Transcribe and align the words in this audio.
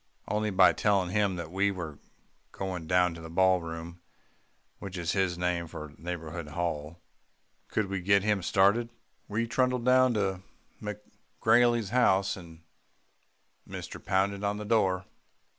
Only 0.27 0.49
by 0.49 0.73
telling 0.73 1.11
him 1.11 1.35
that 1.35 1.51
we 1.51 1.69
were 1.69 1.99
going 2.51 2.87
down 2.87 3.13
to 3.13 3.21
the 3.21 3.29
ballroom, 3.29 4.01
which 4.79 4.97
is 4.97 5.11
his 5.11 5.37
name 5.37 5.67
for 5.67 5.93
Neighbourhood 5.95 6.47
Hall, 6.47 6.99
could 7.67 7.85
we 7.85 8.01
get 8.01 8.23
him 8.23 8.41
started. 8.41 8.89
We 9.27 9.45
trundled 9.45 9.85
down 9.85 10.15
to 10.15 10.41
McGrailey's 10.81 11.91
house, 11.91 12.35
and 12.35 12.63
mister 13.63 13.99
pounded 13.99 14.43
on 14.43 14.57
the 14.57 14.65
door." 14.65 15.05